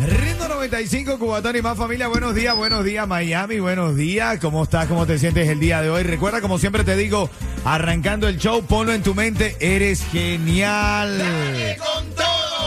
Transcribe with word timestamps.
Ritmo 0.00 0.46
95, 0.46 1.18
Cubatón 1.18 1.56
y 1.56 1.62
más 1.62 1.76
familia. 1.76 2.06
Buenos 2.08 2.34
días, 2.34 2.54
buenos 2.54 2.84
días, 2.84 3.06
Miami. 3.08 3.58
Buenos 3.58 3.96
días. 3.96 4.38
¿Cómo 4.40 4.62
estás? 4.62 4.86
¿Cómo 4.86 5.06
te 5.06 5.18
sientes 5.18 5.48
el 5.48 5.58
día 5.58 5.82
de 5.82 5.90
hoy? 5.90 6.04
Recuerda, 6.04 6.40
como 6.40 6.58
siempre 6.58 6.84
te 6.84 6.96
digo, 6.96 7.28
arrancando 7.64 8.28
el 8.28 8.38
show, 8.38 8.62
ponlo 8.64 8.92
en 8.92 9.02
tu 9.02 9.14
mente. 9.14 9.56
Eres 9.58 10.02
genial. 10.12 11.20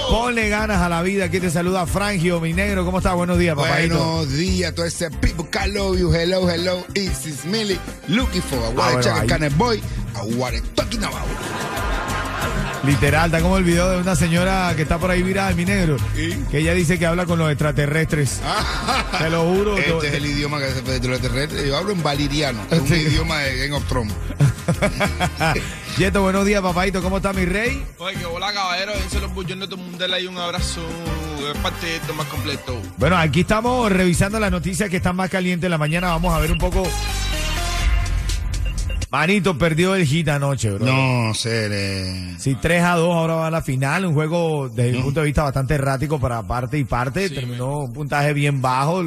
Ponle 0.09 0.49
ganas 0.49 0.81
a 0.81 0.89
la 0.89 1.01
vida. 1.03 1.25
Aquí 1.25 1.39
te 1.39 1.49
saluda 1.49 1.85
Frangio, 1.85 2.41
mi 2.41 2.51
negro. 2.51 2.83
¿Cómo 2.83 2.97
estás? 2.97 3.15
Buenos 3.15 3.37
días, 3.37 3.55
papadito. 3.55 3.95
Buenos 3.97 4.33
días, 4.33 4.75
todo 4.75 4.85
ese 4.85 5.09
people. 5.09 5.45
I 5.53 5.69
love 5.69 5.97
you. 5.97 6.13
Hello, 6.13 6.49
hello. 6.49 6.85
Is 6.95 7.45
Millie. 7.45 7.79
Looking 8.09 8.41
for 8.41 8.59
a 8.59 8.67
Ah, 8.67 8.91
bueno, 8.93 9.15
ahí. 9.15 9.27
can 9.27 9.57
boy. 9.57 9.81
A 10.15 10.23
what 10.35 10.53
talking 10.75 11.01
about. 11.01 11.15
Literal, 12.83 13.27
está 13.27 13.41
como 13.41 13.57
el 13.57 13.63
video 13.63 13.91
de 13.91 13.97
una 14.01 14.15
señora 14.15 14.73
que 14.75 14.81
está 14.81 14.97
por 14.97 15.11
ahí 15.11 15.21
viral, 15.21 15.53
mi 15.55 15.65
negro. 15.65 15.97
Que 16.49 16.57
ella 16.59 16.73
dice 16.73 16.97
que 16.97 17.05
habla 17.05 17.27
con 17.27 17.37
los 17.37 17.49
extraterrestres. 17.51 18.41
Te 19.19 19.29
lo 19.29 19.43
juro. 19.43 19.77
Este 19.77 19.91
te- 19.93 20.07
es 20.07 20.13
el 20.15 20.25
idioma 20.25 20.57
que 20.59 20.71
se 20.71 20.81
de 20.99 21.07
los 21.07 21.21
terrestres. 21.21 21.67
Yo 21.67 21.77
hablo 21.77 21.91
en 21.91 22.01
valiriano. 22.01 22.59
Es 22.71 22.79
un 22.79 22.87
Sí. 22.87 22.95
idioma 22.95 23.37
de 23.39 23.57
Game 23.67 23.73
of 23.77 23.85
Thrones. 23.87 24.13
Yeto, 25.97 26.23
buenos 26.23 26.43
días, 26.43 26.61
papadito. 26.63 27.03
¿Cómo 27.03 27.17
está 27.17 27.33
mi 27.33 27.45
rey? 27.45 27.85
Oye, 27.99 28.17
que 28.17 28.25
hola 28.25 28.51
caballero, 28.51 28.93
dense 28.93 29.19
los 29.19 29.31
bullones 29.31 29.61
de 29.61 29.67
todo 29.67 29.75
el 29.75 29.81
mundo, 29.83 29.97
dale 29.99 30.15
ahí 30.15 30.25
un 30.25 30.37
abrazo, 30.39 30.81
es 31.53 31.57
parte 31.59 31.85
de 31.85 31.95
esto 31.97 32.13
más 32.15 32.25
completo. 32.27 32.81
Bueno, 32.97 33.15
aquí 33.15 33.41
estamos 33.41 33.91
revisando 33.91 34.39
las 34.39 34.49
noticias 34.51 34.89
que 34.89 34.97
están 34.97 35.15
más 35.15 35.29
calientes 35.29 35.65
en 35.67 35.71
la 35.71 35.77
mañana. 35.77 36.07
Vamos 36.07 36.33
a 36.33 36.39
ver 36.39 36.51
un 36.51 36.57
poco. 36.57 36.83
Manito 39.11 39.57
perdió 39.57 39.93
el 39.95 40.05
hit 40.05 40.29
anoche, 40.29 40.71
bro. 40.71 40.85
No, 40.85 41.33
ser. 41.33 41.71
Sí, 42.39 42.55
3 42.61 42.83
a 42.83 42.95
2, 42.95 43.13
ahora 43.13 43.35
va 43.35 43.47
a 43.47 43.51
la 43.51 43.61
final. 43.61 44.05
Un 44.05 44.13
juego, 44.13 44.69
desde 44.69 44.93
mi 44.93 45.03
punto 45.03 45.19
de 45.19 45.25
vista, 45.25 45.43
bastante 45.43 45.73
errático 45.75 46.17
para 46.19 46.41
parte 46.43 46.77
y 46.77 46.85
parte. 46.85 47.29
Terminó 47.29 47.79
un 47.79 47.91
puntaje 47.93 48.31
bien 48.33 48.61
bajo. 48.61 49.01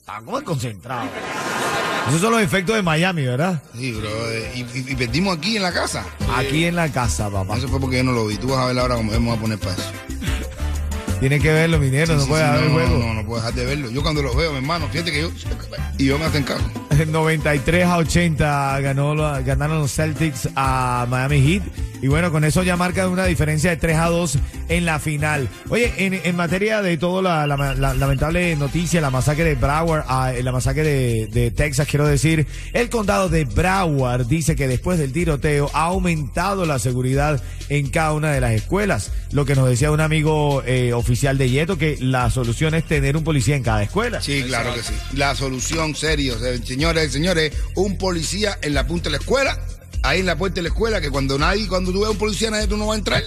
Estaba 0.00 0.20
como 0.24 0.42
concentrado. 0.44 1.08
Esos 2.08 2.20
son 2.20 2.32
los 2.32 2.42
efectos 2.42 2.76
de 2.76 2.82
Miami, 2.82 3.22
¿verdad? 3.24 3.62
Sí, 3.74 3.92
bro. 3.92 4.08
Y, 4.54 4.60
y- 4.60 4.92
y 4.92 4.96
perdimos 4.96 5.36
aquí 5.38 5.56
en 5.56 5.62
la 5.62 5.72
casa. 5.72 6.04
Aquí 6.36 6.64
en 6.64 6.76
la 6.76 6.90
casa, 6.90 7.30
papá. 7.30 7.56
Eso 7.56 7.68
fue 7.68 7.80
porque 7.80 7.98
yo 7.98 8.04
no 8.04 8.12
lo 8.12 8.26
vi. 8.26 8.36
Tú 8.36 8.48
vas 8.48 8.58
a 8.60 8.66
ver 8.66 8.78
ahora 8.78 8.96
cómo 8.96 9.12
vamos 9.12 9.36
a 9.36 9.40
poner 9.40 9.58
para 9.58 9.72
eso. 9.72 9.90
Tiene 11.20 11.40
que 11.40 11.52
verlo, 11.52 11.78
mi 11.78 11.90
negro, 11.90 12.06
Sí, 12.06 12.12
no 12.14 12.20
sí, 12.22 12.28
puede 12.28 12.44
haber 12.44 12.64
no, 12.64 12.74
juego. 12.74 12.98
No, 12.98 13.22
no, 13.22 13.34
dejar 13.34 13.54
de 13.54 13.64
verlo. 13.64 13.90
Yo 13.90 14.02
cuando 14.02 14.22
lo 14.22 14.34
veo, 14.34 14.52
mi 14.52 14.58
hermano, 14.58 14.88
fíjate 14.88 15.10
que 15.10 15.22
yo. 15.22 15.30
Y 15.98 16.06
yo 16.06 16.18
me 16.18 16.26
hacen 16.26 16.44
caso. 16.44 16.64
93 17.06 17.84
a 17.84 17.96
80 17.98 18.80
ganó, 18.80 19.14
ganaron 19.44 19.78
los 19.78 19.92
Celtics 19.92 20.48
a 20.54 21.06
Miami 21.08 21.40
Heat. 21.40 21.87
Y 22.00 22.06
bueno, 22.06 22.30
con 22.30 22.44
eso 22.44 22.62
ya 22.62 22.76
marca 22.76 23.08
una 23.08 23.24
diferencia 23.26 23.70
de 23.70 23.76
3 23.76 23.96
a 23.96 24.06
2 24.06 24.38
en 24.68 24.84
la 24.84 24.98
final. 25.00 25.48
Oye, 25.68 25.92
en, 25.98 26.14
en 26.14 26.36
materia 26.36 26.80
de 26.82 26.96
todo 26.96 27.22
la, 27.22 27.46
la- 27.46 27.74
la 27.74 27.94
lamentable 27.94 28.54
noticia, 28.56 29.00
la 29.00 29.10
masacre 29.10 29.44
de 29.44 29.54
Broward, 29.56 30.04
ah, 30.06 30.32
la 30.42 30.52
masacre 30.52 30.82
de, 31.26 31.50
Texas, 31.50 31.88
quiero 31.88 32.06
decir, 32.06 32.46
el 32.72 32.88
condado 32.90 33.28
de 33.28 33.44
Broward 33.44 34.26
dice 34.26 34.54
que 34.54 34.68
después 34.68 34.98
del 34.98 35.12
tiroteo 35.12 35.70
ha 35.74 35.84
aumentado 35.86 36.66
la 36.66 36.78
seguridad 36.78 37.42
en 37.68 37.88
cada 37.90 38.12
una 38.12 38.30
de 38.32 38.40
las 38.40 38.52
escuelas. 38.52 39.10
Lo 39.32 39.44
que 39.44 39.54
nos 39.56 39.68
decía 39.68 39.90
un 39.90 40.00
amigo 40.00 40.62
eh, 40.66 40.92
oficial 40.92 41.36
de 41.38 41.50
Yeto, 41.50 41.78
que 41.78 41.96
la 42.00 42.30
solución 42.30 42.74
es 42.74 42.84
tener 42.84 43.16
un 43.16 43.24
policía 43.24 43.56
en 43.56 43.62
cada 43.62 43.82
escuela. 43.82 44.20
Sí, 44.22 44.44
claro 44.46 44.72
que 44.74 44.82
sí. 44.82 44.94
La 45.14 45.34
solución, 45.34 45.94
serio. 45.96 46.36
señores, 46.64 47.12
señores, 47.12 47.52
un 47.74 47.98
policía 47.98 48.56
en 48.62 48.74
la 48.74 48.86
punta 48.86 49.04
de 49.04 49.10
la 49.12 49.16
escuela, 49.18 49.58
ahí 50.08 50.20
en 50.20 50.26
la 50.26 50.36
puerta 50.36 50.56
de 50.56 50.62
la 50.62 50.68
escuela, 50.68 51.00
que 51.00 51.10
cuando 51.10 51.38
nadie, 51.38 51.66
cuando 51.68 51.92
tú 51.92 52.00
ves 52.00 52.10
un 52.10 52.18
policía, 52.18 52.50
nadie 52.50 52.66
tú 52.66 52.76
no 52.76 52.86
va 52.86 52.94
a 52.94 52.98
entrar. 52.98 53.22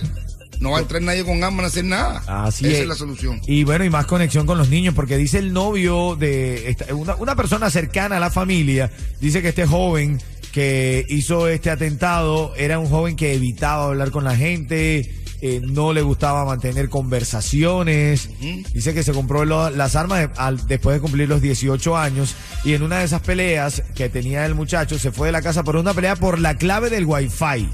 No 0.60 0.72
va 0.72 0.78
a 0.78 0.82
entrar 0.82 1.02
nadie 1.02 1.24
con 1.26 1.44
armas 1.44 1.64
a 1.64 1.68
hacer 1.70 1.86
nada. 1.86 2.24
Así 2.46 2.66
Esa 2.68 2.76
es. 2.76 2.82
es 2.82 2.88
la 2.88 2.94
solución. 2.96 3.42
Y 3.48 3.64
bueno, 3.64 3.84
y 3.84 3.90
más 3.90 4.06
conexión 4.06 4.46
con 4.46 4.60
los 4.60 4.70
niños, 4.70 4.94
porque 4.94 5.18
dice 5.18 5.40
el 5.40 5.54
novio 5.54 6.16
de 6.16 6.70
esta- 6.70 6.94
una, 6.94 7.16
una 7.16 7.36
persona 7.36 7.72
cercana 7.72 8.18
a 8.18 8.20
la 8.20 8.30
familia, 8.30 8.92
dice 9.20 9.42
que 9.42 9.50
este 9.50 9.66
joven 9.66 10.22
que 10.52 11.06
hizo 11.10 11.48
este 11.48 11.70
atentado 11.72 12.54
era 12.58 12.78
un 12.78 12.88
joven 12.90 13.16
que 13.16 13.34
evitaba 13.34 13.86
hablar 13.86 14.12
con 14.12 14.24
la 14.24 14.36
gente, 14.36 15.12
eh, 15.42 15.60
no 15.64 15.92
le 15.94 16.02
gustaba 16.02 16.46
mantener 16.46 16.90
conversaciones. 16.90 18.30
Dice 18.74 18.94
que 18.94 19.04
se 19.04 19.12
compró 19.14 19.44
lo- 19.46 19.70
las 19.70 19.96
armas 19.96 20.30
al- 20.38 20.68
después 20.68 20.96
de 20.96 21.02
cumplir 21.02 21.28
los 21.30 21.42
18 21.42 21.98
años 21.98 22.36
y 22.64 22.74
en 22.74 22.84
una 22.84 23.00
de 23.00 23.06
esas 23.06 23.22
peleas 23.22 23.84
que 23.96 24.10
tenía 24.10 24.46
el 24.46 24.56
muchacho 24.56 25.00
se 25.00 25.12
fue 25.12 25.28
de 25.28 25.32
la 25.32 25.42
casa 25.42 25.64
por 25.64 25.76
una 25.76 25.94
pelea 25.94 26.16
por 26.16 26.40
la 26.40 26.56
clave 26.58 26.90
del 26.90 27.06
wifi. 27.06 27.70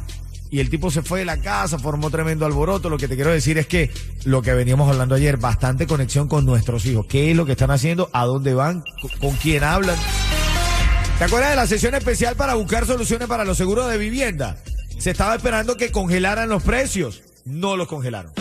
Y 0.50 0.62
el 0.62 0.70
tipo 0.70 0.90
se 0.90 1.02
fue 1.02 1.20
de 1.20 1.26
la 1.26 1.42
casa, 1.42 1.78
formó 1.78 2.10
tremendo 2.10 2.46
alboroto. 2.46 2.90
Lo 2.90 2.98
que 2.98 3.10
te 3.10 3.16
quiero 3.16 3.32
decir 3.32 3.58
es 3.58 3.68
que 3.68 3.92
lo 4.24 4.42
que 4.42 4.54
veníamos 4.54 4.90
hablando 4.90 5.14
ayer, 5.16 5.36
bastante 5.36 5.86
conexión 5.88 6.30
con 6.30 6.46
nuestros 6.46 6.86
hijos. 6.86 7.06
¿Qué 7.06 7.32
es 7.32 7.36
lo 7.36 7.46
que 7.46 7.52
están 7.52 7.70
haciendo? 7.70 8.10
¿A 8.14 8.24
dónde 8.24 8.54
van? 8.54 8.82
¿Con- 9.02 9.12
¿Con 9.20 9.36
quién 9.36 9.66
hablan? 9.66 9.98
¿Te 11.18 11.26
acuerdas 11.26 11.50
de 11.50 11.56
la 11.58 11.68
sesión 11.68 11.96
especial 11.96 12.36
para 12.38 12.54
buscar 12.54 12.86
soluciones 12.86 13.28
para 13.28 13.44
los 13.44 13.58
seguros 13.58 13.90
de 13.92 13.98
vivienda? 13.98 14.56
Se 14.98 15.12
estaba 15.12 15.36
esperando 15.36 15.78
que 15.78 15.92
congelaran 15.92 16.50
los 16.50 16.64
precios. 16.64 17.22
No 17.46 17.78
los 17.78 17.88
congelaron. 17.88 18.32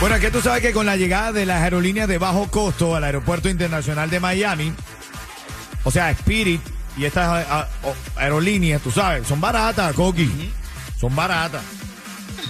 Bueno, 0.00 0.20
que 0.20 0.30
tú 0.30 0.40
sabes 0.42 0.60
que 0.62 0.72
con 0.72 0.84
la 0.86 0.96
llegada 0.96 1.32
de 1.32 1.46
las 1.46 1.62
aerolíneas 1.62 2.06
de 2.08 2.18
bajo 2.18 2.50
costo 2.50 2.94
al 2.94 3.04
Aeropuerto 3.04 3.48
Internacional 3.48 4.10
de 4.10 4.20
Miami, 4.20 4.72
o 5.84 5.90
sea, 5.90 6.10
Spirit 6.10 6.60
y 6.98 7.04
estas 7.06 7.26
a- 7.26 7.60
a- 7.60 7.68
o- 7.82 7.96
aerolíneas, 8.16 8.82
tú 8.82 8.90
sabes, 8.90 9.26
son 9.26 9.40
baratas, 9.40 9.94
Coqui. 9.94 10.52
Son 11.00 11.14
baratas. 11.16 11.62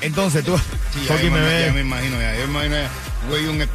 Entonces 0.00 0.44
tú, 0.44 0.56
Sí, 0.94 1.00
ya, 1.08 1.14
Coqui 1.14 1.30
me, 1.30 1.40
me 1.40 1.66
ya 1.66 1.72
me 1.72 1.80
imagino 1.80 2.20
ya. 2.20 2.34
Yo 2.36 2.46
me 2.48 2.52
imagino 2.66 2.76
ya. 2.76 2.88
Un... 3.50 3.66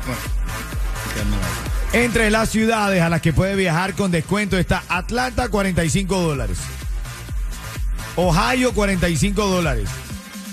Entre 1.94 2.30
las 2.30 2.50
ciudades 2.50 3.02
a 3.02 3.10
las 3.10 3.22
que 3.22 3.34
puede 3.34 3.56
viajar 3.56 3.94
con 3.96 4.12
descuento 4.12 4.58
está 4.58 4.84
Atlanta, 4.90 5.50
45 5.50 6.22
dólares. 6.22 6.58
Ohio, 8.16 8.74
45 8.74 9.46
dólares. 9.48 9.90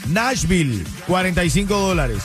Nashville, 0.09 0.85
45 1.07 1.79
dólares. 1.79 2.19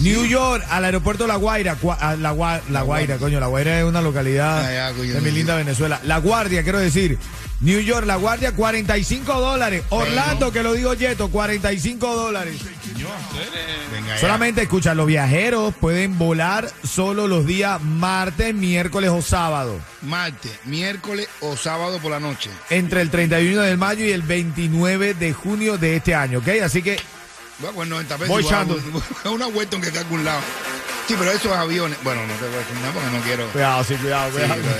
New 0.00 0.24
York, 0.26 0.64
al 0.70 0.84
aeropuerto 0.84 1.26
La 1.26 1.36
Guaira. 1.36 1.76
cua- 1.76 1.98
a 2.00 2.14
La, 2.16 2.32
Gua- 2.32 2.60
La 2.70 2.82
Guaira, 2.82 3.16
coño. 3.18 3.40
La 3.40 3.46
Guaira 3.48 3.78
es 3.80 3.84
una 3.84 4.00
localidad 4.00 4.64
Ah, 4.66 4.72
ya, 4.90 4.96
coño, 4.96 5.14
de 5.14 5.20
mi 5.20 5.30
linda 5.30 5.56
Venezuela. 5.56 6.00
La 6.04 6.18
Guardia, 6.18 6.62
quiero 6.62 6.78
decir. 6.78 7.18
New 7.60 7.80
York, 7.80 8.06
La 8.06 8.14
Guardia, 8.14 8.52
45 8.52 9.40
dólares. 9.40 9.82
Orlando, 9.88 10.52
que 10.52 10.62
lo 10.62 10.74
digo 10.74 10.94
Yeto, 10.94 11.28
45 11.28 12.14
dólares. 12.14 12.56
Venga, 13.92 14.14
ya. 14.14 14.18
Solamente 14.20 14.62
escucha, 14.62 14.94
los 14.94 15.06
viajeros 15.08 15.74
pueden 15.74 16.16
volar 16.18 16.70
solo 16.84 17.26
los 17.26 17.46
días 17.46 17.82
martes, 17.82 18.54
miércoles 18.54 19.10
o 19.10 19.22
sábado. 19.22 19.80
Martes, 20.02 20.52
miércoles 20.66 21.28
o 21.40 21.56
sábado 21.56 21.98
por 21.98 22.12
la 22.12 22.20
noche. 22.20 22.50
Entre 22.70 23.00
el 23.00 23.10
31 23.10 23.62
de 23.62 23.76
mayo 23.76 24.04
y 24.04 24.12
el 24.12 24.22
29 24.22 25.14
de 25.14 25.32
junio 25.32 25.78
de 25.78 25.96
este 25.96 26.14
año, 26.14 26.38
¿ok? 26.38 26.48
Así 26.62 26.80
que 26.82 26.96
Bueno, 27.58 27.74
pues 27.74 27.88
90 27.88 28.14
pesos. 28.16 28.28
Voy 28.28 28.44
echando. 28.44 28.78
Una 29.30 29.46
vuelta 29.46 29.76
aunque 29.76 29.88
esté 29.88 29.98
a 29.98 30.02
algún 30.02 30.24
lado. 30.24 30.40
Sí, 31.06 31.14
pero 31.18 31.30
esos 31.32 31.52
aviones. 31.52 31.98
Bueno, 32.04 32.20
no 32.26 32.34
te 32.34 32.46
voy 32.46 32.54
a 32.54 32.58
decir 32.58 32.76
nada 32.76 32.92
porque 32.92 33.10
no 33.16 33.22
quiero. 33.24 33.46
cuidado, 33.48 33.84
sí, 33.84 33.94
cuidado, 33.96 34.26
Sí, 34.30 34.32
cuidado. 34.38 34.54
pero- 34.62 34.74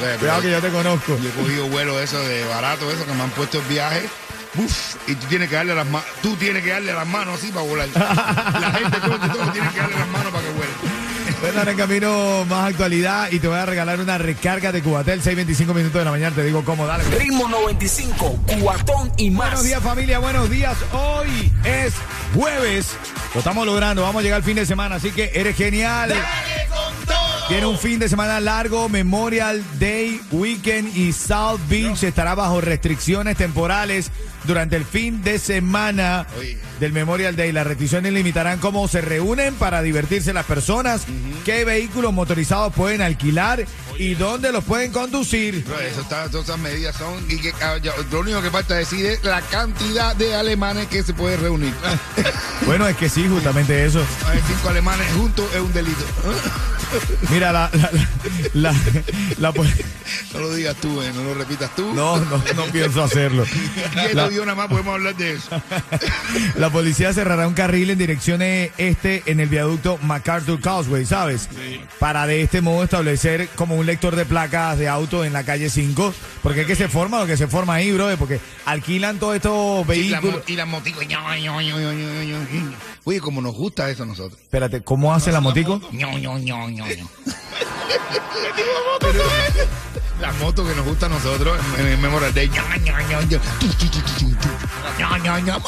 pero- 0.00 0.18
Cuidado 0.18 0.42
que 0.42 0.50
yo 0.50 0.60
te 0.60 0.68
conozco. 0.70 1.18
Yo 1.18 1.28
he 1.28 1.32
cogido 1.32 1.68
vuelos 1.68 2.00
esos 2.00 2.26
de 2.26 2.44
barato, 2.46 2.90
esos 2.90 3.04
que 3.04 3.12
me 3.12 3.22
han 3.22 3.30
puesto 3.30 3.58
el 3.58 3.64
viaje. 3.64 4.08
Uf, 4.54 4.96
y 5.06 5.14
tú 5.14 5.26
tienes 5.28 5.48
que 5.48 5.54
darle 5.56 5.74
las 5.74 5.86
manos, 5.86 6.06
tú 6.22 6.36
tienes 6.36 6.62
que 6.62 6.70
darle 6.70 6.92
las 6.92 7.06
manos 7.06 7.38
así 7.38 7.50
para 7.50 7.64
volar. 7.66 7.88
La 7.94 8.70
gente 8.72 9.00
todo, 9.00 9.18
todo 9.18 9.50
tiene 9.52 9.70
que 9.70 9.78
darle 9.80 9.96
las 9.98 10.08
manos 10.08 10.30
para 10.32 10.41
andar 11.52 11.68
en 11.68 11.76
camino 11.76 12.46
más 12.48 12.70
actualidad 12.70 13.30
y 13.30 13.38
te 13.38 13.46
voy 13.46 13.58
a 13.58 13.66
regalar 13.66 14.00
una 14.00 14.16
recarga 14.16 14.72
de 14.72 14.82
Cubatel, 14.82 15.22
6.25 15.22 15.74
minutos 15.74 15.92
de 15.98 16.04
la 16.04 16.10
mañana. 16.10 16.34
Te 16.34 16.44
digo 16.44 16.64
cómo, 16.64 16.86
dale. 16.86 17.04
Ritmo 17.04 17.46
95, 17.46 18.38
cuatón 18.60 19.12
y 19.18 19.30
más. 19.30 19.48
Buenos 19.48 19.64
días 19.64 19.82
familia, 19.82 20.18
buenos 20.18 20.48
días. 20.48 20.78
Hoy 20.92 21.52
es 21.64 21.92
jueves. 22.34 22.96
Lo 23.34 23.40
estamos 23.40 23.66
logrando, 23.66 24.00
vamos 24.00 24.20
a 24.20 24.22
llegar 24.22 24.38
al 24.38 24.44
fin 24.44 24.56
de 24.56 24.64
semana, 24.64 24.94
así 24.94 25.10
que 25.10 25.30
eres 25.34 25.54
genial. 25.54 26.14
Tiene 27.52 27.66
un 27.66 27.76
fin 27.76 27.98
de 27.98 28.08
semana 28.08 28.40
largo, 28.40 28.88
Memorial 28.88 29.62
Day 29.78 30.22
Weekend 30.30 30.96
y 30.96 31.12
South 31.12 31.60
Beach 31.68 32.02
estará 32.02 32.34
bajo 32.34 32.62
restricciones 32.62 33.36
temporales 33.36 34.10
durante 34.44 34.76
el 34.76 34.86
fin 34.86 35.22
de 35.22 35.38
semana 35.38 36.26
del 36.80 36.94
Memorial 36.94 37.36
Day. 37.36 37.52
Las 37.52 37.66
restricciones 37.66 38.14
limitarán 38.14 38.58
cómo 38.58 38.88
se 38.88 39.02
reúnen 39.02 39.52
para 39.56 39.82
divertirse 39.82 40.32
las 40.32 40.46
personas, 40.46 41.04
qué 41.44 41.66
vehículos 41.66 42.14
motorizados 42.14 42.72
pueden 42.72 43.02
alquilar 43.02 43.66
y 43.98 44.14
dónde 44.14 44.52
los 44.52 44.64
pueden 44.64 44.92
conducir. 44.92 45.64
Eso 45.90 46.00
está, 46.00 46.28
todas 46.28 46.46
esas 46.48 46.58
medidas 46.58 46.96
son. 46.96 47.24
Y 47.30 47.38
que, 47.38 47.52
ah, 47.62 47.76
lo 48.10 48.20
único 48.20 48.40
que 48.42 48.50
falta 48.50 48.74
decir 48.74 49.06
es 49.06 49.22
la 49.24 49.40
cantidad 49.42 50.14
de 50.16 50.34
alemanes 50.34 50.86
que 50.88 51.02
se 51.02 51.14
puede 51.14 51.36
reunir. 51.36 51.74
Bueno, 52.64 52.86
es 52.86 52.96
que 52.96 53.08
sí, 53.08 53.26
justamente 53.28 53.84
eso. 53.84 54.00
Cinco 54.46 54.68
alemanes 54.68 55.10
juntos 55.14 55.44
es 55.52 55.60
un 55.60 55.72
delito. 55.72 56.04
Mira, 57.30 57.50
la, 57.52 57.70
la, 58.54 58.72
la, 59.38 59.52
No 60.32 60.40
lo 60.40 60.54
digas 60.54 60.76
tú, 60.76 61.02
eh, 61.02 61.10
no 61.14 61.24
lo 61.24 61.34
repitas 61.34 61.74
tú. 61.74 61.92
no, 61.92 62.18
no, 62.18 62.36
no 62.54 62.64
pienso 62.66 63.02
hacerlo. 63.02 63.44
Y 64.12 64.14
La- 64.14 64.28
nada 64.28 64.54
más 64.54 64.68
podemos 64.68 64.94
hablar 64.94 65.16
de 65.16 65.32
eso. 65.34 65.48
La 66.56 66.70
policía 66.70 67.12
cerrará 67.12 67.48
un 67.48 67.54
carril 67.54 67.90
en 67.90 67.98
dirección 67.98 68.42
este 68.42 69.22
en 69.26 69.40
el 69.40 69.48
viaducto 69.48 69.98
MacArthur 70.02 70.60
Causeway, 70.60 71.04
¿sabes? 71.04 71.48
Para 71.98 72.26
de 72.26 72.42
este 72.42 72.60
modo 72.60 72.84
establecer 72.84 73.48
como 73.56 73.74
un 73.76 73.81
lector 73.86 74.16
de 74.16 74.24
placas 74.24 74.78
de 74.78 74.88
auto 74.88 75.24
en 75.24 75.32
la 75.32 75.44
calle 75.44 75.70
5. 75.70 76.14
Porque 76.42 76.62
es 76.62 76.66
que 76.66 76.76
se 76.76 76.88
forma 76.88 77.20
lo 77.20 77.26
que 77.26 77.36
se 77.36 77.46
forma 77.46 77.74
ahí, 77.74 77.92
bro. 77.92 78.08
Porque 78.18 78.40
alquilan 78.64 79.18
todos 79.18 79.36
estos 79.36 79.86
vehículos. 79.86 80.42
y 80.46 80.56
la 80.56 80.66
motico. 80.66 81.02
ño, 81.02 81.20
ño, 81.36 81.60
ño, 81.60 81.78
ño, 81.78 81.92
ño, 81.92 82.24
ño, 82.24 82.38
ño. 82.50 82.72
Oye, 83.04 83.20
como 83.20 83.40
nos 83.40 83.54
gusta 83.54 83.90
eso 83.90 84.04
a 84.04 84.06
nosotros. 84.06 84.40
Espérate, 84.40 84.82
¿cómo 84.82 85.14
hace 85.14 85.32
la 85.32 85.40
motico? 85.40 85.80
Ño, 85.92 86.18
ño, 86.18 86.38
ño, 86.38 86.68
ño, 86.68 86.86
ño. 86.86 87.08
La 90.22 90.30
moto 90.34 90.64
que 90.64 90.72
nos 90.76 90.86
gusta 90.86 91.06
a 91.06 91.08
nosotros 91.08 91.58
en, 91.80 91.86
en 91.88 92.00
ño, 92.00 92.10
ño. 95.40 95.60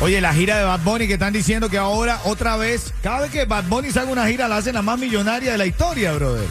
Oye, 0.00 0.20
la 0.20 0.34
gira 0.34 0.58
de 0.58 0.64
Bad 0.64 0.80
Bunny 0.80 1.06
que 1.06 1.12
están 1.14 1.32
diciendo 1.32 1.70
que 1.70 1.78
ahora 1.78 2.20
otra 2.24 2.56
vez, 2.56 2.92
cada 3.02 3.20
vez 3.20 3.30
que 3.30 3.44
Bad 3.44 3.62
Bunny 3.64 3.92
saca 3.92 4.10
una 4.10 4.26
gira 4.26 4.48
la 4.48 4.56
hacen 4.56 4.74
la 4.74 4.82
más 4.82 4.98
millonaria 4.98 5.52
de 5.52 5.58
la 5.58 5.66
historia, 5.66 6.12
brother. 6.14 6.48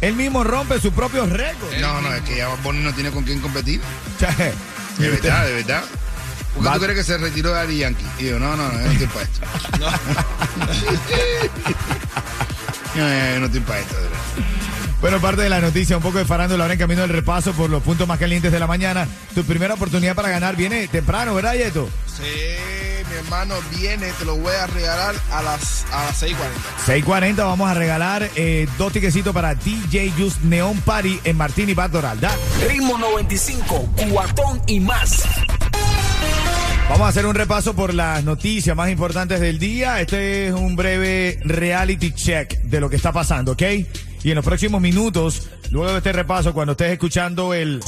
Él 0.00 0.14
mismo 0.14 0.44
rompe 0.44 0.78
sus 0.80 0.92
propios 0.92 1.28
récords. 1.30 1.80
No, 1.80 2.00
no, 2.00 2.14
es 2.14 2.22
que 2.22 2.36
ya 2.36 2.46
Bad 2.48 2.62
Bunny 2.62 2.78
no 2.80 2.94
tiene 2.94 3.10
con 3.10 3.24
quién 3.24 3.40
competir. 3.40 3.80
De 4.98 5.08
verdad, 5.08 5.46
de 5.46 5.54
verdad. 5.54 5.82
¿Por 6.54 6.64
qué 6.64 6.70
tú 6.70 6.80
crees 6.80 6.98
que 6.98 7.04
se 7.04 7.18
retiró 7.18 7.52
de 7.52 7.60
Ari 7.60 7.78
Yankee? 7.78 8.04
Y 8.18 8.24
yo, 8.26 8.38
no, 8.38 8.56
no, 8.56 8.68
no, 8.68 8.72
yo 8.72 8.84
no 8.84 8.90
estoy 8.90 9.06
para 9.06 9.22
esto. 9.22 9.40
No, 12.94 13.08
yo 13.34 13.40
no 13.40 13.46
estoy 13.46 13.60
para 13.60 13.78
esto, 13.80 13.96
de 13.96 14.02
verdad. 14.02 14.18
Bueno, 15.00 15.18
parte 15.18 15.40
de 15.42 15.48
la 15.48 15.60
noticia, 15.60 15.96
un 15.96 16.02
poco 16.02 16.18
de 16.18 16.26
farándula 16.26 16.64
ahora 16.64 16.74
en 16.74 16.78
camino 16.78 17.00
del 17.00 17.10
repaso 17.10 17.52
por 17.54 17.70
los 17.70 17.82
puntos 17.82 18.06
más 18.06 18.18
calientes 18.18 18.52
de 18.52 18.60
la 18.60 18.66
mañana. 18.66 19.08
Tu 19.34 19.44
primera 19.44 19.74
oportunidad 19.74 20.14
para 20.14 20.28
ganar 20.28 20.56
viene 20.56 20.88
temprano, 20.88 21.34
¿verdad, 21.34 21.54
Yeto? 21.54 21.88
Sí, 22.06 22.22
mi 23.08 23.16
hermano 23.16 23.54
viene, 23.74 24.12
te 24.12 24.26
lo 24.26 24.36
voy 24.36 24.54
a 24.54 24.66
regalar 24.66 25.14
a 25.32 25.40
las, 25.40 25.86
a 25.90 26.04
las 26.04 26.22
6.40. 26.22 27.04
6.40 27.04 27.36
vamos 27.36 27.70
a 27.70 27.74
regalar 27.74 28.28
eh, 28.36 28.68
dos 28.76 28.92
tiquecitos 28.92 29.32
para 29.32 29.54
DJ 29.54 30.12
Just 30.18 30.42
Neon 30.42 30.78
Party 30.82 31.18
en 31.24 31.36
Martini 31.38 31.72
Bar 31.72 31.90
Doral. 31.90 32.20
Dale. 32.20 32.36
Ritmo 32.68 32.98
95, 32.98 33.94
cuatón 34.10 34.60
y 34.66 34.80
más. 34.80 35.24
Vamos 36.90 37.06
a 37.06 37.08
hacer 37.10 37.24
un 37.24 37.36
repaso 37.36 37.72
por 37.72 37.94
las 37.94 38.24
noticias 38.24 38.76
más 38.76 38.90
importantes 38.90 39.38
del 39.38 39.60
día. 39.60 40.00
Este 40.00 40.48
es 40.48 40.52
un 40.52 40.74
breve 40.74 41.38
reality 41.44 42.10
check 42.10 42.62
de 42.62 42.80
lo 42.80 42.90
que 42.90 42.96
está 42.96 43.12
pasando, 43.12 43.52
¿ok? 43.52 43.62
Y 44.24 44.30
en 44.30 44.34
los 44.34 44.44
próximos 44.44 44.80
minutos, 44.80 45.48
luego 45.70 45.92
de 45.92 45.98
este 45.98 46.12
repaso, 46.12 46.52
cuando 46.52 46.72
estés 46.72 46.90
escuchando 46.90 47.54
el... 47.54 47.80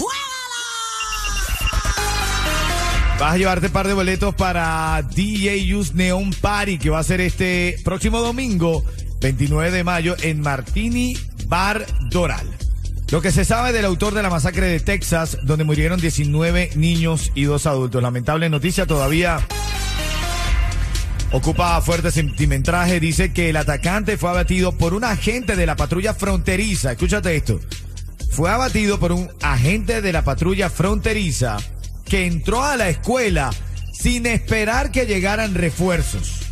Vas 3.18 3.35
a 3.35 3.37
llevarte 3.37 3.66
un 3.66 3.73
par 3.73 3.88
de 3.88 3.94
boletos 3.94 4.37
para 4.37 5.02
DJ 5.02 5.75
Use 5.75 5.92
Neon 5.94 6.30
Party, 6.40 6.78
que 6.78 6.88
va 6.88 7.00
a 7.00 7.04
ser 7.04 7.21
este 7.21 7.80
próximo 7.82 8.21
domingo, 8.21 8.85
29 9.21 9.73
de 9.73 9.82
mayo, 9.82 10.14
en 10.23 10.40
Martini 10.40 11.18
Bar 11.49 11.85
Doral. 12.09 12.62
Lo 13.12 13.21
que 13.21 13.31
se 13.31 13.45
sabe 13.45 13.75
del 13.75 13.85
autor 13.85 14.14
de 14.14 14.23
la 14.23 14.31
masacre 14.31 14.69
de 14.69 14.81
Texas, 14.81 15.37
donde 15.42 15.64
murieron 15.64 16.00
19 16.00 16.71
niños 16.76 17.31
y 17.35 17.45
dos 17.45 17.66
adultos. 17.66 18.02
Lamentable 18.02 18.49
noticia, 18.49 18.87
todavía 18.87 19.47
ocupa 21.31 21.78
fuerte 21.83 22.11
sentimentraje. 22.11 23.00
Dice 23.00 23.35
que 23.35 23.50
el 23.50 23.59
atacante 23.59 24.16
fue 24.16 24.31
abatido 24.31 24.73
por 24.73 24.95
un 24.95 25.04
agente 25.04 25.57
de 25.57 25.66
la 25.66 25.76
patrulla 25.76 26.14
fronteriza. 26.14 26.92
Escúchate 26.92 27.37
esto. 27.37 27.61
Fue 28.31 28.49
abatido 28.50 28.99
por 28.99 29.12
un 29.12 29.28
agente 29.42 30.00
de 30.00 30.11
la 30.11 30.25
patrulla 30.25 30.71
fronteriza 30.71 31.59
que 32.07 32.25
entró 32.25 32.64
a 32.64 32.78
la 32.78 32.88
escuela 32.88 33.50
sin 33.92 34.25
esperar 34.25 34.90
que 34.90 35.04
llegaran 35.04 35.52
refuerzos. 35.52 36.47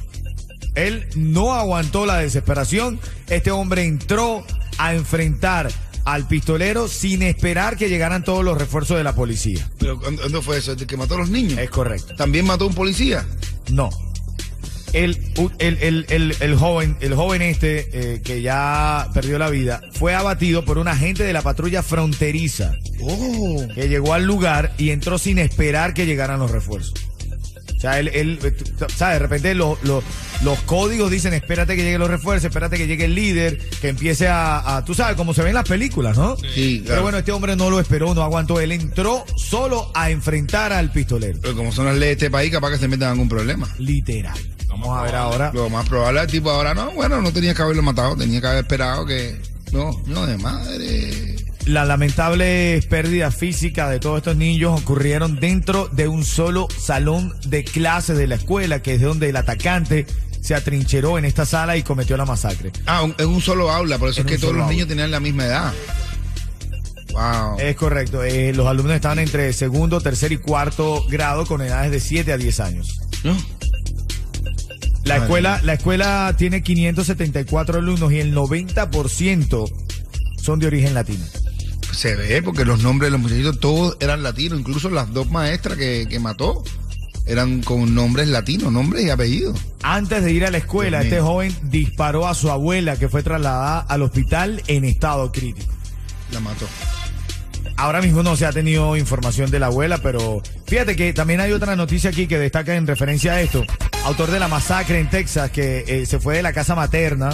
Él 0.74 1.08
no 1.16 1.54
aguantó 1.54 2.04
la 2.04 2.18
desesperación. 2.18 3.00
Este 3.30 3.50
hombre 3.50 3.84
entró 3.84 4.44
a 4.76 4.92
enfrentar 4.92 5.70
al 6.12 6.26
pistolero 6.28 6.88
sin 6.88 7.22
esperar 7.22 7.76
que 7.76 7.88
llegaran 7.88 8.24
todos 8.24 8.44
los 8.44 8.56
refuerzos 8.58 8.96
de 8.96 9.04
la 9.04 9.14
policía. 9.14 9.68
Pero 9.78 9.98
¿cuándo 10.00 10.22
cuándo 10.22 10.42
fue 10.42 10.58
eso? 10.58 10.72
¿El 10.72 10.86
que 10.86 10.96
mató 10.96 11.14
a 11.14 11.18
los 11.18 11.30
niños? 11.30 11.58
Es 11.58 11.70
correcto. 11.70 12.14
¿También 12.16 12.44
mató 12.46 12.64
a 12.64 12.68
un 12.68 12.74
policía? 12.74 13.26
No. 13.70 13.90
El, 14.92 15.16
el, 15.60 15.78
el, 15.80 16.06
el, 16.08 16.34
el 16.40 16.56
joven, 16.56 16.96
el 17.00 17.14
joven 17.14 17.42
este 17.42 17.88
eh, 17.92 18.22
que 18.22 18.42
ya 18.42 19.08
perdió 19.14 19.38
la 19.38 19.48
vida 19.48 19.80
fue 19.92 20.16
abatido 20.16 20.64
por 20.64 20.78
un 20.78 20.88
agente 20.88 21.22
de 21.22 21.32
la 21.32 21.42
patrulla 21.42 21.82
fronteriza 21.84 22.72
Oh. 23.00 23.66
que 23.72 23.88
llegó 23.88 24.12
al 24.14 24.24
lugar 24.24 24.74
y 24.78 24.90
entró 24.90 25.16
sin 25.18 25.38
esperar 25.38 25.94
que 25.94 26.06
llegaran 26.06 26.40
los 26.40 26.50
refuerzos. 26.50 26.92
O 27.80 27.82
sea, 27.82 27.98
él, 27.98 28.08
él 28.08 28.38
eh, 28.44 28.50
tú- 28.50 28.84
¿sabes? 28.94 29.14
De 29.14 29.18
repente 29.20 29.54
los, 29.54 29.82
los, 29.84 30.04
los 30.42 30.58
códigos 30.64 31.10
dicen, 31.10 31.32
espérate 31.32 31.76
que 31.76 31.82
lleguen 31.82 31.98
los 32.00 32.10
refuerzos, 32.10 32.44
espérate 32.44 32.76
que 32.76 32.86
llegue 32.86 33.06
el 33.06 33.14
líder, 33.14 33.58
que 33.80 33.88
empiece 33.88 34.28
a, 34.28 34.76
a- 34.76 34.84
tú 34.84 34.92
sabes, 34.94 35.16
como 35.16 35.32
se 35.32 35.42
ve 35.42 35.48
en 35.48 35.54
las 35.54 35.66
películas, 35.66 36.18
¿no? 36.18 36.36
Sí, 36.36 36.80
Pero 36.80 36.84
claro. 36.88 37.02
bueno, 37.02 37.18
este 37.18 37.32
hombre 37.32 37.56
no 37.56 37.70
lo 37.70 37.80
esperó, 37.80 38.14
no 38.14 38.22
aguantó, 38.22 38.60
él 38.60 38.72
entró 38.72 39.24
solo 39.38 39.90
a 39.94 40.10
enfrentar 40.10 40.74
al 40.74 40.92
pistolero. 40.92 41.38
Pero 41.40 41.56
como 41.56 41.72
son 41.72 41.86
las 41.86 41.94
leyes 41.94 42.18
de 42.18 42.26
este 42.26 42.30
país, 42.30 42.50
capaz 42.52 42.72
que 42.72 42.78
se 42.78 42.86
metan 42.86 43.06
en 43.08 43.12
algún 43.12 43.30
problema. 43.30 43.66
Literal. 43.78 44.38
Vamos 44.68 44.98
a 44.98 45.02
ver 45.02 45.14
ahora. 45.14 45.50
Lo 45.54 45.70
más 45.70 45.88
probable 45.88 46.20
es 46.20 46.26
el 46.26 46.30
tipo 46.32 46.50
ahora 46.50 46.74
no, 46.74 46.90
bueno, 46.90 47.22
no 47.22 47.32
tenía 47.32 47.54
que 47.54 47.62
haberlo 47.62 47.82
matado, 47.82 48.14
tenía 48.14 48.42
que 48.42 48.46
haber 48.46 48.60
esperado 48.60 49.06
que. 49.06 49.40
No, 49.72 49.90
no, 50.06 50.26
de 50.26 50.36
madre. 50.36 51.29
Las 51.70 51.86
lamentables 51.86 52.84
pérdidas 52.86 53.32
físicas 53.36 53.90
de 53.90 54.00
todos 54.00 54.16
estos 54.18 54.36
niños 54.36 54.80
ocurrieron 54.80 55.38
dentro 55.38 55.86
de 55.92 56.08
un 56.08 56.24
solo 56.24 56.66
salón 56.76 57.32
de 57.46 57.62
clases 57.62 58.18
de 58.18 58.26
la 58.26 58.34
escuela, 58.34 58.82
que 58.82 58.94
es 58.94 59.00
donde 59.00 59.28
el 59.28 59.36
atacante 59.36 60.04
se 60.40 60.56
atrincheró 60.56 61.16
en 61.16 61.24
esta 61.26 61.46
sala 61.46 61.76
y 61.76 61.84
cometió 61.84 62.16
la 62.16 62.24
masacre. 62.24 62.72
Ah, 62.86 63.02
un- 63.02 63.14
en 63.18 63.28
un 63.28 63.40
solo 63.40 63.70
aula, 63.70 63.98
por 63.98 64.08
eso 64.08 64.20
En 64.22 64.26
es 64.28 64.32
que 64.34 64.38
todos 64.40 64.56
los 64.56 64.68
niños 64.68 64.88
tenían 64.88 65.12
la 65.12 65.20
misma 65.20 65.44
edad. 65.46 65.72
Wow. 67.12 67.60
Es 67.60 67.76
correcto. 67.76 68.24
eh, 68.24 68.52
los 68.52 68.66
alumnos 68.66 68.94
estaban 68.96 69.20
entre 69.20 69.52
segundo, 69.52 70.00
tercer 70.00 70.32
y 70.32 70.38
cuarto 70.38 71.04
grado 71.08 71.46
con 71.46 71.62
edades 71.62 71.92
de 71.92 72.00
7 72.00 72.32
a 72.32 72.36
10 72.36 72.58
años. 72.58 72.98
¿No? 73.22 73.32
La 75.04 75.14
Madre 75.14 75.22
escuela, 75.24 75.60
la 75.62 75.72
escuela 75.74 76.34
tiene 76.36 76.62
574 76.64 77.78
alumnos 77.78 78.10
y 78.12 78.18
el 78.18 78.34
90% 78.34 79.70
son 80.42 80.58
de 80.58 80.66
origen 80.66 80.94
latino. 80.94 81.24
Se 81.92 82.16
ve, 82.16 82.42
porque 82.42 82.64
los 82.64 82.82
nombres 82.82 83.08
de 83.08 83.10
los 83.12 83.20
muchachitos 83.20 83.60
todos 83.60 83.96
eran 84.00 84.22
latinos, 84.22 84.58
incluso 84.60 84.90
las 84.90 85.12
dos 85.12 85.30
maestras 85.30 85.76
que, 85.76 86.06
que 86.08 86.18
mató 86.20 86.62
eran 87.26 87.62
con 87.62 87.94
nombres 87.94 88.28
latinos, 88.28 88.72
nombres 88.72 89.04
y 89.04 89.10
apellidos. 89.10 89.58
Antes 89.82 90.24
de 90.24 90.32
ir 90.32 90.44
a 90.44 90.50
la 90.50 90.58
escuela, 90.58 91.02
este 91.02 91.20
joven 91.20 91.54
disparó 91.62 92.26
a 92.26 92.34
su 92.34 92.50
abuela 92.50 92.96
que 92.96 93.08
fue 93.08 93.22
trasladada 93.22 93.80
al 93.80 94.02
hospital 94.02 94.62
en 94.66 94.84
estado 94.84 95.30
crítico. 95.30 95.72
La 96.32 96.40
mató. 96.40 96.66
Ahora 97.76 98.02
mismo 98.02 98.22
no 98.22 98.36
se 98.36 98.46
ha 98.46 98.52
tenido 98.52 98.96
información 98.96 99.50
de 99.50 99.58
la 99.58 99.66
abuela, 99.66 99.98
pero 99.98 100.42
fíjate 100.66 100.96
que 100.96 101.12
también 101.12 101.40
hay 101.40 101.52
otra 101.52 101.76
noticia 101.76 102.10
aquí 102.10 102.26
que 102.26 102.38
destaca 102.38 102.74
en 102.74 102.86
referencia 102.86 103.32
a 103.32 103.40
esto. 103.40 103.64
Autor 104.04 104.30
de 104.30 104.40
la 104.40 104.48
masacre 104.48 104.98
en 104.98 105.08
Texas 105.08 105.50
que 105.50 105.84
eh, 105.86 106.06
se 106.06 106.18
fue 106.18 106.36
de 106.36 106.42
la 106.42 106.52
casa 106.52 106.74
materna 106.74 107.30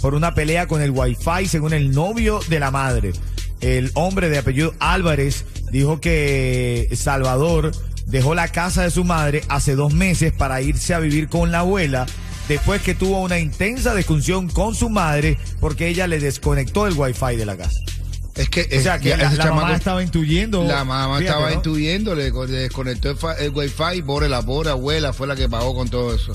por 0.00 0.14
una 0.14 0.34
pelea 0.34 0.66
con 0.66 0.80
el 0.80 0.90
wifi 0.90 1.46
según 1.46 1.74
el 1.74 1.90
novio 1.90 2.40
de 2.48 2.60
la 2.60 2.70
madre. 2.70 3.12
El 3.60 3.90
hombre 3.94 4.28
de 4.30 4.38
apellido 4.38 4.74
Álvarez 4.78 5.44
dijo 5.70 6.00
que 6.00 6.88
Salvador 6.94 7.72
dejó 8.06 8.34
la 8.34 8.48
casa 8.48 8.82
de 8.82 8.90
su 8.90 9.04
madre 9.04 9.42
hace 9.48 9.74
dos 9.74 9.92
meses 9.92 10.32
para 10.32 10.62
irse 10.62 10.94
a 10.94 10.98
vivir 10.98 11.28
con 11.28 11.52
la 11.52 11.60
abuela 11.60 12.06
después 12.48 12.82
que 12.82 12.94
tuvo 12.94 13.20
una 13.20 13.38
intensa 13.38 13.94
discusión 13.94 14.48
con 14.48 14.74
su 14.74 14.88
madre 14.90 15.38
porque 15.60 15.88
ella 15.88 16.06
le 16.06 16.18
desconectó 16.18 16.86
el 16.86 16.94
wifi 16.94 17.36
de 17.36 17.46
la 17.46 17.56
casa. 17.56 17.78
Es 18.34 18.48
que, 18.48 18.62
O 18.78 18.82
sea, 18.82 18.96
es- 18.96 19.02
que 19.02 19.08
ya 19.10 19.16
la, 19.32 19.52
mamá 19.52 19.74
estaba 19.74 20.02
intuyendo. 20.02 20.64
La 20.64 20.84
mamá 20.84 21.18
Fíjate, 21.18 21.26
estaba 21.26 21.50
¿no? 21.50 21.56
intuyendo, 21.56 22.14
le, 22.14 22.30
le 22.30 22.58
desconectó 22.58 23.10
el, 23.10 23.16
el 23.40 23.50
wifi 23.50 23.96
y 23.98 24.02
pobre, 24.02 24.28
la 24.28 24.40
pobre 24.42 24.70
abuela 24.70 25.12
fue 25.12 25.26
la 25.26 25.36
que 25.36 25.48
pagó 25.48 25.74
con 25.74 25.88
todo 25.90 26.14
eso. 26.14 26.32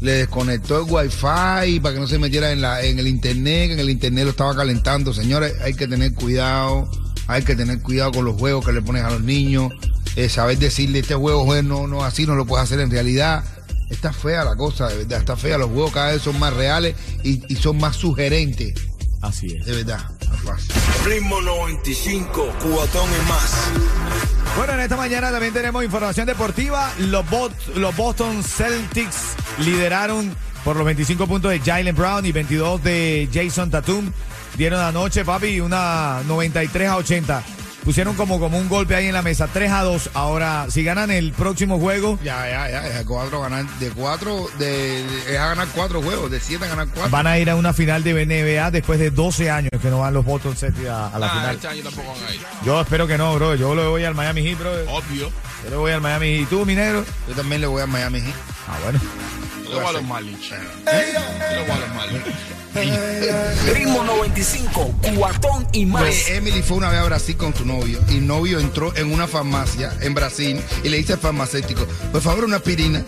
Le 0.00 0.12
desconectó 0.12 0.78
el 0.78 0.92
wifi 0.92 1.80
para 1.80 1.94
que 1.94 2.00
no 2.00 2.06
se 2.06 2.18
metiera 2.18 2.52
en, 2.52 2.60
la, 2.60 2.82
en 2.82 2.98
el 2.98 3.06
internet, 3.08 3.68
que 3.68 3.72
en 3.74 3.80
el 3.80 3.90
internet 3.90 4.24
lo 4.24 4.30
estaba 4.30 4.54
calentando. 4.54 5.12
Señores, 5.12 5.54
hay 5.62 5.74
que 5.74 5.88
tener 5.88 6.12
cuidado, 6.14 6.88
hay 7.26 7.42
que 7.42 7.56
tener 7.56 7.80
cuidado 7.80 8.12
con 8.12 8.24
los 8.24 8.36
juegos 8.36 8.64
que 8.64 8.72
le 8.72 8.82
pones 8.82 9.02
a 9.04 9.10
los 9.10 9.22
niños, 9.22 9.72
eh, 10.16 10.28
saber 10.28 10.58
decirle, 10.58 11.00
este 11.00 11.14
juego 11.14 11.44
juez, 11.44 11.64
no, 11.64 11.86
no, 11.86 12.04
así 12.04 12.26
no 12.26 12.34
lo 12.34 12.46
puedes 12.46 12.64
hacer 12.64 12.80
en 12.80 12.90
realidad. 12.90 13.44
Está 13.90 14.12
fea 14.12 14.44
la 14.44 14.56
cosa, 14.56 14.88
de 14.88 14.96
verdad, 14.98 15.20
está 15.20 15.36
fea. 15.36 15.58
Los 15.58 15.70
juegos 15.70 15.92
cada 15.92 16.12
vez 16.12 16.22
son 16.22 16.38
más 16.38 16.52
reales 16.52 16.96
y, 17.22 17.40
y 17.52 17.56
son 17.56 17.78
más 17.78 17.96
sugerentes, 17.96 18.74
Así 19.22 19.46
es. 19.46 19.64
de 19.64 19.72
verdad. 19.76 20.00
Ritmo 21.04 21.40
95, 21.40 22.52
cuatón 22.62 23.08
y 23.10 23.28
más. 23.28 24.35
Bueno, 24.56 24.72
en 24.72 24.80
esta 24.80 24.96
mañana 24.96 25.30
también 25.30 25.52
tenemos 25.52 25.84
información 25.84 26.26
deportiva. 26.26 26.90
Los, 26.98 27.28
Boston 27.94 28.42
Celtics 28.42 29.36
lideraron 29.58 30.34
por 30.64 30.76
los 30.76 30.86
25 30.86 31.26
puntos 31.26 31.50
de 31.50 31.60
Jalen 31.60 31.94
Brown 31.94 32.24
y 32.24 32.32
22 32.32 32.82
de 32.82 33.28
Jason 33.32 33.70
Tatum. 33.70 34.10
Dieron 34.56 34.80
anoche, 34.80 35.26
papi, 35.26 35.60
una 35.60 36.22
93 36.26 36.88
a 36.88 36.96
80. 36.96 37.42
Pusieron 37.86 38.14
como, 38.16 38.38
como 38.40 38.58
un 38.58 38.68
golpe 38.68 38.94
ahí 38.96 39.06
en 39.06 39.14
la 39.14 39.22
mesa, 39.22 39.48
3 39.50 39.70
a 39.70 39.82
2. 39.84 40.10
Ahora, 40.12 40.66
si 40.68 40.82
ganan 40.82 41.10
el 41.10 41.32
próximo 41.32 41.78
juego, 41.78 42.18
Ya, 42.22 42.46
ya, 42.50 42.68
ya, 42.68 42.80
de 42.82 43.04
cuatro 43.04 43.40
ganar, 43.40 43.64
de 43.78 43.90
cuatro, 43.90 44.48
de, 44.58 45.04
de- 45.04 45.32
es 45.34 45.38
a 45.38 45.46
ganar 45.46 45.68
cuatro 45.72 46.02
juegos, 46.02 46.28
de 46.30 46.40
siete 46.40 46.64
a 46.64 46.68
ganar 46.68 46.88
cuatro. 46.92 47.10
van 47.10 47.26
a 47.28 47.38
ir 47.38 47.48
a 47.48 47.54
una 47.54 47.72
final 47.72 48.02
de 48.02 48.12
NBA 48.26 48.70
después 48.72 48.98
de 48.98 49.10
12 49.12 49.50
años 49.50 49.70
que 49.80 49.88
no 49.88 50.00
van 50.00 50.12
los 50.14 50.24
Boston 50.24 50.56
Celtics 50.56 50.88
a, 50.88 51.06
a 51.08 51.18
la 51.18 51.26
Ah, 51.26 51.30
final. 51.30 51.54
este 51.54 51.68
año 51.68 51.82
tampoco 51.84 52.08
van 52.12 52.28
a 52.28 52.34
ir. 52.34 52.40
Yo 52.64 52.80
espero 52.80 53.06
que 53.06 53.16
no, 53.16 53.32
bro. 53.36 53.54
Yo 53.54 53.74
le 53.76 53.86
voy 53.86 54.04
al 54.04 54.14
Miami 54.16 54.42
Heat, 54.42 54.58
bro. 54.58 54.72
Obvio. 54.92 55.30
Yo 55.64 55.70
le 55.70 55.76
voy 55.76 55.92
al 55.92 56.00
Miami 56.00 56.26
Heat. 56.26 56.42
¿Y 56.42 56.46
tú, 56.46 56.66
mi 56.66 56.74
negro? 56.74 57.04
Yo 57.28 57.34
también 57.34 57.60
le 57.60 57.68
voy 57.68 57.82
a 57.82 57.86
Miami 57.86 58.20
Heat. 58.20 58.34
Ah, 58.68 58.78
bueno. 58.82 58.98
Le 59.68 59.74
voy 59.74 59.86
a 59.86 59.92
los 59.92 60.04
Marlins. 60.04 60.50
Le 60.50 61.60
voy 61.62 61.70
a 61.70 61.78
los 61.78 61.94
Marlins. 61.94 62.24
Ritmo 63.72 64.04
95, 64.04 64.94
cuatón 65.16 65.66
y 65.72 65.86
más. 65.86 66.02
Oye, 66.02 66.36
Emily 66.36 66.62
fue 66.62 66.76
una 66.76 66.90
vez 66.90 67.00
a 67.00 67.04
Brasil 67.04 67.36
con 67.36 67.54
su 67.54 67.64
novio 67.64 68.00
y 68.08 68.18
el 68.18 68.26
novio 68.26 68.60
entró 68.60 68.94
en 68.96 69.12
una 69.12 69.26
farmacia 69.26 69.92
en 70.02 70.14
Brasil 70.14 70.60
y 70.84 70.88
le 70.88 70.98
dice 70.98 71.14
al 71.14 71.18
farmacéutico, 71.18 71.86
por 72.12 72.20
favor 72.20 72.44
una 72.44 72.56
aspirina. 72.56 73.04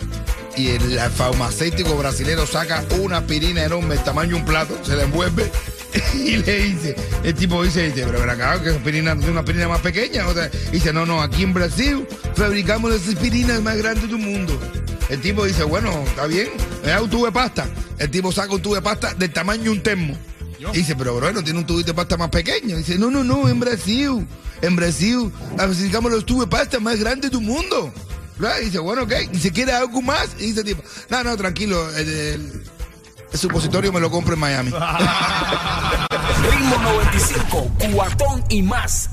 Y 0.57 0.69
el, 0.69 0.99
farmacéutico 1.11 1.95
brasilero 1.95 2.45
saca 2.45 2.83
una 2.99 3.17
aspirina 3.17 3.63
enorme, 3.63 3.95
el 3.95 4.03
tamaño 4.03 4.31
de 4.31 4.35
un 4.35 4.45
plato, 4.45 4.77
se 4.83 4.95
la 4.95 5.03
envuelve 5.03 5.49
y 6.13 6.37
le 6.37 6.59
dice, 6.63 6.95
el 7.23 7.33
tipo 7.35 7.63
dice, 7.63 7.83
dice 7.83 8.05
pero 8.05 8.19
ven 8.19 8.29
acá, 8.29 8.61
que 8.61 8.69
aspirina 8.69 9.13
es 9.13 9.25
una 9.25 9.41
aspirina 9.41 9.67
más 9.67 9.81
pequeña. 9.81 10.27
O 10.27 10.33
sea, 10.33 10.49
dice, 10.71 10.91
no, 10.91 11.05
no, 11.05 11.21
aquí 11.21 11.43
en 11.43 11.53
Brasil 11.53 12.07
fabricamos 12.35 12.91
las 12.91 13.07
aspirinas 13.07 13.61
más 13.61 13.77
grandes 13.77 14.09
del 14.09 14.17
mundo. 14.17 14.59
El 15.09 15.21
tipo 15.21 15.43
dice, 15.45 15.63
bueno, 15.63 15.91
está 16.05 16.27
bien, 16.27 16.49
me 16.83 16.89
da 16.91 17.01
un 17.01 17.09
tubo 17.09 17.25
de 17.25 17.31
pasta. 17.31 17.67
El 17.97 18.09
tipo 18.11 18.31
saca 18.31 18.53
un 18.53 18.61
tubo 18.61 18.75
de 18.75 18.81
pasta 18.81 19.13
del 19.15 19.31
tamaño 19.33 19.63
de 19.63 19.69
un 19.71 19.81
termo. 19.83 20.15
Y 20.73 20.77
dice, 20.79 20.95
pero 20.95 21.19
bueno, 21.19 21.43
tiene 21.43 21.59
un 21.59 21.65
tubito 21.65 21.87
de 21.87 21.93
pasta 21.93 22.17
más 22.17 22.29
pequeño. 22.29 22.77
dice, 22.77 22.97
no, 22.99 23.09
no, 23.09 23.23
no, 23.23 23.47
en 23.49 23.59
Brasil, 23.59 24.27
en 24.61 24.75
Brasil, 24.75 25.31
fabricamos 25.57 26.11
los 26.11 26.25
tubos 26.25 26.45
de 26.45 26.49
pasta 26.51 26.79
más 26.79 26.99
grandes 26.99 27.31
del 27.31 27.41
mundo. 27.41 27.91
Y 28.61 28.65
dice, 28.65 28.79
bueno, 28.79 29.03
ok, 29.03 29.13
y 29.33 29.39
se 29.39 29.51
quiere 29.51 29.71
algo 29.73 30.01
más. 30.01 30.29
Y 30.37 30.47
dice, 30.47 30.63
tipo, 30.63 30.83
no, 31.09 31.23
no, 31.23 31.35
tranquilo, 31.37 31.89
el, 31.95 32.07
el- 32.09 32.63
el 33.31 33.37
supositorio 33.39 33.93
me 33.93 33.99
lo 33.99 34.09
compro 34.09 34.33
en 34.33 34.39
Miami. 34.39 34.71
Ritmo 36.51 36.77
95, 36.81 37.71
cuatón 37.93 38.43
y 38.49 38.61
más. 38.63 39.09